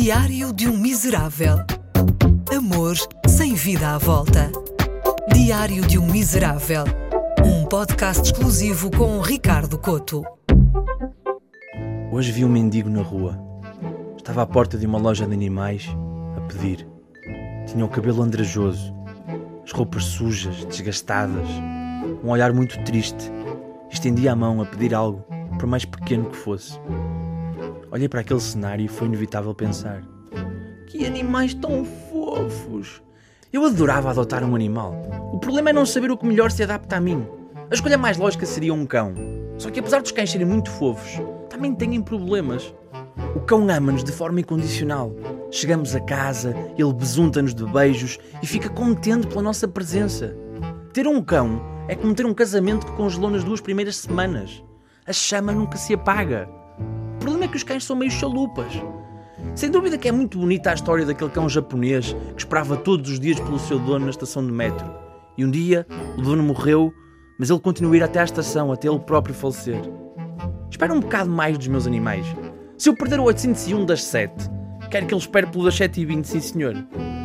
Diário 0.00 0.52
de 0.52 0.68
um 0.68 0.76
Miserável. 0.76 1.56
Amor 2.56 2.94
sem 3.26 3.54
vida 3.54 3.96
à 3.96 3.98
volta. 3.98 4.48
Diário 5.34 5.84
de 5.84 5.98
um 5.98 6.06
Miserável. 6.06 6.84
Um 7.44 7.66
podcast 7.66 8.22
exclusivo 8.22 8.92
com 8.92 9.20
Ricardo 9.20 9.76
Coto. 9.76 10.22
Hoje 12.12 12.30
vi 12.30 12.44
um 12.44 12.48
mendigo 12.48 12.88
na 12.88 13.02
rua. 13.02 13.36
Estava 14.16 14.42
à 14.42 14.46
porta 14.46 14.78
de 14.78 14.86
uma 14.86 14.98
loja 14.98 15.26
de 15.26 15.34
animais 15.34 15.88
a 16.36 16.42
pedir. 16.42 16.86
Tinha 17.66 17.84
o 17.84 17.88
cabelo 17.88 18.22
andrajoso, 18.22 18.94
as 19.64 19.72
roupas 19.72 20.04
sujas, 20.04 20.64
desgastadas, 20.66 21.48
um 22.22 22.30
olhar 22.30 22.52
muito 22.52 22.80
triste. 22.84 23.32
Estendia 23.90 24.30
a 24.30 24.36
mão 24.36 24.62
a 24.62 24.64
pedir 24.64 24.94
algo, 24.94 25.24
por 25.58 25.66
mais 25.66 25.84
pequeno 25.84 26.30
que 26.30 26.36
fosse. 26.36 26.78
Olhei 27.90 28.08
para 28.08 28.20
aquele 28.20 28.40
cenário 28.40 28.84
e 28.84 28.88
foi 28.88 29.06
inevitável 29.06 29.54
pensar: 29.54 30.02
que 30.86 31.06
animais 31.06 31.54
tão 31.54 31.84
fofos! 31.84 33.02
Eu 33.50 33.64
adorava 33.64 34.10
adotar 34.10 34.44
um 34.44 34.54
animal. 34.54 34.94
O 35.32 35.38
problema 35.38 35.70
é 35.70 35.72
não 35.72 35.86
saber 35.86 36.10
o 36.10 36.16
que 36.16 36.26
melhor 36.26 36.50
se 36.50 36.62
adapta 36.62 36.96
a 36.96 37.00
mim. 37.00 37.26
A 37.70 37.74
escolha 37.74 37.96
mais 37.96 38.18
lógica 38.18 38.44
seria 38.44 38.74
um 38.74 38.84
cão. 38.84 39.14
Só 39.56 39.70
que 39.70 39.80
apesar 39.80 40.02
dos 40.02 40.12
cães 40.12 40.30
serem 40.30 40.46
muito 40.46 40.70
fofos, 40.70 41.20
também 41.48 41.74
têm 41.74 42.00
problemas. 42.02 42.74
O 43.34 43.40
cão 43.40 43.68
ama-nos 43.70 44.04
de 44.04 44.12
forma 44.12 44.40
incondicional. 44.40 45.14
Chegamos 45.50 45.94
a 45.94 46.00
casa, 46.00 46.54
ele 46.76 46.92
besunta-nos 46.92 47.54
de 47.54 47.64
beijos 47.64 48.18
e 48.42 48.46
fica 48.46 48.68
contente 48.68 49.26
pela 49.26 49.42
nossa 49.42 49.66
presença. 49.66 50.36
Ter 50.92 51.06
um 51.06 51.22
cão 51.22 51.60
é 51.88 51.94
como 51.94 52.14
ter 52.14 52.26
um 52.26 52.34
casamento 52.34 52.86
que 52.86 52.92
congelou 52.92 53.30
nas 53.30 53.44
duas 53.44 53.62
primeiras 53.62 53.96
semanas. 53.96 54.62
A 55.06 55.12
chama 55.12 55.52
nunca 55.52 55.78
se 55.78 55.94
apaga. 55.94 56.48
É 57.48 57.50
que 57.50 57.56
os 57.56 57.62
cães 57.62 57.82
são 57.82 57.96
meio 57.96 58.10
chalupas. 58.10 58.70
Sem 59.54 59.70
dúvida 59.70 59.96
que 59.96 60.06
é 60.06 60.12
muito 60.12 60.38
bonita 60.38 60.70
a 60.70 60.74
história 60.74 61.06
daquele 61.06 61.30
cão 61.30 61.48
japonês 61.48 62.14
que 62.34 62.42
esperava 62.42 62.76
todos 62.76 63.10
os 63.10 63.18
dias 63.18 63.40
pelo 63.40 63.58
seu 63.58 63.78
dono 63.78 64.04
na 64.04 64.10
estação 64.10 64.44
de 64.44 64.52
metro. 64.52 64.86
E 65.36 65.46
um 65.46 65.50
dia 65.50 65.86
o 66.18 66.20
dono 66.20 66.42
morreu, 66.42 66.92
mas 67.38 67.48
ele 67.48 67.58
continuou 67.58 67.94
a 67.94 67.96
ir 67.96 68.02
até 68.02 68.20
à 68.20 68.24
estação, 68.24 68.70
até 68.70 68.86
ele 68.86 68.98
próprio 68.98 69.34
falecer. 69.34 69.80
Espero 70.70 70.94
um 70.94 71.00
bocado 71.00 71.30
mais 71.30 71.56
dos 71.56 71.68
meus 71.68 71.86
animais. 71.86 72.26
Se 72.76 72.90
eu 72.90 72.94
perder 72.94 73.18
o 73.18 73.24
801 73.24 73.86
das 73.86 74.04
7, 74.04 74.50
quero 74.90 75.06
que 75.06 75.14
ele 75.14 75.20
espere 75.20 75.46
pelo 75.46 75.64
das 75.64 75.74
7 75.74 76.02
e 76.02 76.04
20, 76.04 76.24
sim 76.26 76.40
senhor. 76.40 76.74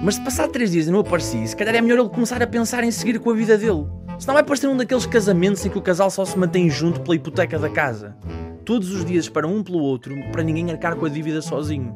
Mas 0.02 0.16
se 0.16 0.24
passar 0.24 0.48
3 0.48 0.72
dias 0.72 0.88
e 0.88 0.92
não 0.92 1.02
apareci, 1.02 1.46
se 1.46 1.56
calhar 1.56 1.76
é 1.76 1.82
melhor 1.82 2.00
ele 2.00 2.10
começar 2.10 2.42
a 2.42 2.48
pensar 2.48 2.82
em 2.86 2.92
seguir 2.92 3.20
com 3.20 3.30
a 3.30 3.34
vida 3.34 3.58
dele. 3.58 3.86
Senão 4.18 4.36
vai 4.36 4.44
parecer 4.44 4.68
um 4.68 4.78
daqueles 4.78 5.06
casamentos 5.06 5.66
em 5.66 5.70
que 5.70 5.78
o 5.78 5.82
casal 5.82 6.10
só 6.10 6.24
se 6.24 6.40
mantém 6.40 6.70
junto 6.70 7.02
pela 7.02 7.16
hipoteca 7.16 7.60
da 7.60 7.70
casa 7.70 8.16
todos 8.64 8.92
os 8.92 9.06
dias 9.06 9.30
para 9.30 9.48
um 9.48 9.62
pelo 9.62 9.80
outro, 9.80 10.16
para 10.32 10.44
ninguém 10.44 10.72
arcar 10.72 10.96
com 10.96 11.06
a 11.06 11.10
dívida 11.10 11.42
sozinho. 11.42 11.96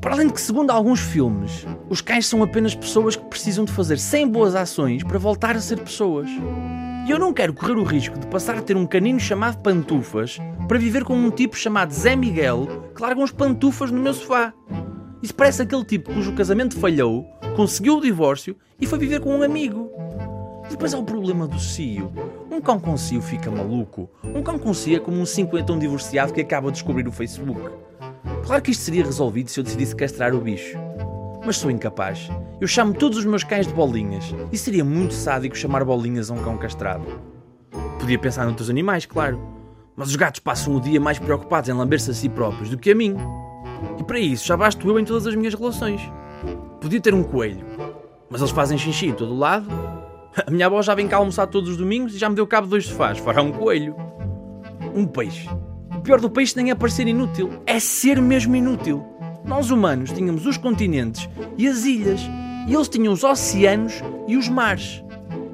Para 0.00 0.14
além 0.14 0.26
de 0.26 0.32
que, 0.32 0.40
segundo 0.40 0.70
alguns 0.70 1.00
filmes, 1.00 1.64
os 1.88 2.00
cães 2.00 2.26
são 2.26 2.42
apenas 2.42 2.74
pessoas 2.74 3.14
que 3.14 3.24
precisam 3.26 3.64
de 3.64 3.72
fazer 3.72 3.98
100 3.98 4.28
boas 4.28 4.54
ações 4.54 5.04
para 5.04 5.18
voltar 5.18 5.54
a 5.54 5.60
ser 5.60 5.78
pessoas. 5.78 6.28
E 7.06 7.10
eu 7.10 7.18
não 7.18 7.32
quero 7.32 7.54
correr 7.54 7.74
o 7.74 7.84
risco 7.84 8.18
de 8.18 8.26
passar 8.26 8.58
a 8.58 8.62
ter 8.62 8.76
um 8.76 8.86
canino 8.86 9.20
chamado 9.20 9.62
Pantufas 9.62 10.38
para 10.66 10.78
viver 10.78 11.04
com 11.04 11.14
um 11.14 11.30
tipo 11.30 11.56
chamado 11.56 11.92
Zé 11.92 12.16
Miguel 12.16 12.90
que 12.94 13.02
larga 13.02 13.20
uns 13.20 13.30
pantufas 13.30 13.90
no 13.90 14.00
meu 14.00 14.12
sofá. 14.12 14.52
Isso 15.22 15.34
parece 15.34 15.62
aquele 15.62 15.84
tipo 15.84 16.12
cujo 16.12 16.32
casamento 16.32 16.78
falhou, 16.78 17.24
conseguiu 17.54 17.98
o 17.98 18.00
divórcio 18.00 18.56
e 18.80 18.86
foi 18.86 18.98
viver 18.98 19.20
com 19.20 19.36
um 19.36 19.42
amigo. 19.42 19.90
Depois 20.70 20.94
há 20.94 20.98
o 20.98 21.04
problema 21.04 21.46
do 21.46 21.58
cio. 21.58 22.12
Um 22.50 22.60
cão 22.60 22.78
com 22.78 22.96
cio 22.96 23.20
fica 23.20 23.50
maluco. 23.50 24.08
Um 24.24 24.42
cão 24.42 24.58
com 24.58 24.72
cio 24.72 24.96
é 24.96 25.00
como 25.00 25.20
um 25.20 25.26
cinquentão 25.26 25.78
divorciado 25.78 26.32
que 26.32 26.40
acaba 26.40 26.68
de 26.68 26.74
descobrir 26.74 27.06
o 27.06 27.12
Facebook. 27.12 27.60
Claro 28.44 28.62
que 28.62 28.70
isto 28.70 28.82
seria 28.82 29.04
resolvido 29.04 29.50
se 29.50 29.60
eu 29.60 29.64
decidisse 29.64 29.94
castrar 29.94 30.34
o 30.34 30.40
bicho. 30.40 30.78
Mas 31.44 31.56
sou 31.56 31.70
incapaz. 31.70 32.28
Eu 32.60 32.68
chamo 32.68 32.94
todos 32.94 33.18
os 33.18 33.24
meus 33.24 33.42
cães 33.44 33.66
de 33.66 33.74
bolinhas. 33.74 34.34
E 34.52 34.58
seria 34.58 34.84
muito 34.84 35.14
sádico 35.14 35.56
chamar 35.56 35.84
bolinhas 35.84 36.30
a 36.30 36.34
um 36.34 36.42
cão 36.42 36.56
castrado. 36.56 37.04
Podia 37.98 38.18
pensar 38.18 38.44
noutros 38.44 38.70
animais, 38.70 39.04
claro. 39.04 39.40
Mas 39.96 40.08
os 40.08 40.16
gatos 40.16 40.40
passam 40.40 40.76
o 40.76 40.80
dia 40.80 41.00
mais 41.00 41.18
preocupados 41.18 41.68
em 41.68 41.72
lamber-se 41.72 42.10
a 42.10 42.14
si 42.14 42.28
próprios 42.28 42.70
do 42.70 42.78
que 42.78 42.92
a 42.92 42.94
mim. 42.94 43.16
E 43.98 44.04
para 44.04 44.18
isso 44.18 44.46
já 44.46 44.56
basto 44.56 44.88
eu 44.88 44.98
em 44.98 45.04
todas 45.04 45.26
as 45.26 45.34
minhas 45.34 45.54
relações. 45.54 46.00
Podia 46.80 47.00
ter 47.00 47.14
um 47.14 47.22
coelho. 47.22 47.66
Mas 48.30 48.40
eles 48.40 48.52
fazem 48.52 48.78
xixi 48.78 49.06
em 49.06 49.12
todo 49.12 49.36
lado 49.36 49.68
a 50.46 50.50
minha 50.50 50.66
avó 50.66 50.80
já 50.82 50.94
vem 50.94 51.08
cá 51.08 51.16
almoçar 51.16 51.46
todos 51.46 51.70
os 51.70 51.76
domingos 51.76 52.14
e 52.14 52.18
já 52.18 52.28
me 52.28 52.34
deu 52.34 52.46
cabo 52.46 52.66
de 52.66 52.70
dois 52.70 52.86
sofás, 52.86 53.18
fará 53.18 53.42
um 53.42 53.52
coelho. 53.52 53.94
Um 54.94 55.06
peixe. 55.06 55.48
O 55.96 56.00
pior 56.00 56.20
do 56.20 56.30
peixe 56.30 56.56
nem 56.56 56.70
é 56.70 56.74
parecer 56.74 57.06
inútil, 57.06 57.50
é 57.66 57.78
ser 57.78 58.20
mesmo 58.20 58.56
inútil. 58.56 59.04
Nós 59.44 59.70
humanos 59.70 60.12
tínhamos 60.12 60.46
os 60.46 60.56
continentes 60.56 61.28
e 61.56 61.66
as 61.66 61.84
ilhas, 61.84 62.20
e 62.68 62.74
eles 62.74 62.88
tinham 62.88 63.12
os 63.12 63.24
oceanos 63.24 64.02
e 64.26 64.36
os 64.36 64.48
mares. 64.48 65.02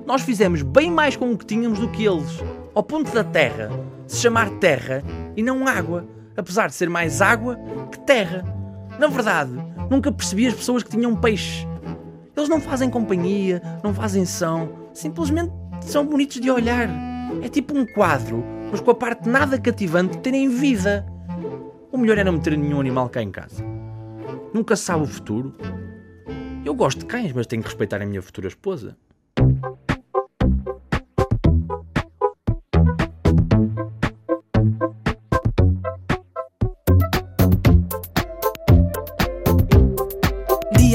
Nós 0.06 0.22
fizemos 0.22 0.62
bem 0.62 0.91
mais 0.91 1.17
com 1.17 1.33
o 1.33 1.38
que 1.38 1.44
tínhamos 1.44 1.78
do 1.78 1.88
que 1.88 2.06
eles, 2.06 2.43
ao 2.75 2.83
ponto 2.83 3.12
da 3.12 3.25
terra 3.25 3.71
se 4.09 4.22
chamar 4.22 4.49
terra 4.59 5.05
e 5.37 5.43
não 5.43 5.69
água, 5.69 6.06
apesar 6.37 6.69
de 6.69 6.75
ser 6.75 6.88
mais 6.88 7.21
água 7.21 7.59
que 7.93 8.00
terra. 8.00 8.43
Na 8.99 9.06
verdade, 9.06 9.53
nunca 9.91 10.11
percebi 10.11 10.47
as 10.47 10.55
pessoas 10.55 10.83
que 10.83 10.91
tinham 10.91 11.15
peixe. 11.15 11.68
Eles 12.38 12.49
não 12.49 12.60
fazem 12.60 12.88
companhia, 12.88 13.60
não 13.82 13.93
fazem 13.93 14.25
som, 14.25 14.69
simplesmente 14.94 15.53
são 15.81 16.06
bonitos 16.06 16.41
de 16.41 16.49
olhar. 16.49 16.88
É 17.43 17.49
tipo 17.49 17.76
um 17.76 17.84
quadro, 17.84 18.44
mas 18.71 18.81
com 18.81 18.93
a 18.93 18.94
parte 18.94 19.28
nada 19.28 19.60
cativante 19.60 20.16
de 20.16 20.22
terem 20.22 20.49
vida. 20.49 21.04
O 21.91 21.99
melhor 21.99 22.16
é 22.16 22.22
não 22.22 22.34
meter 22.34 22.56
nenhum 22.56 22.78
animal 22.78 23.09
cá 23.09 23.21
em 23.21 23.32
casa. 23.32 23.65
Nunca 24.54 24.76
sabe 24.76 25.03
o 25.03 25.06
futuro. 25.06 25.53
Eu 26.65 26.76
gosto 26.76 27.00
de 27.00 27.06
cães, 27.06 27.32
mas 27.32 27.49
tenho 27.49 27.60
que 27.60 27.71
respeitar 27.71 28.00
a 28.00 28.06
minha 28.06 28.22
futura 28.22 28.47
esposa. 28.47 28.97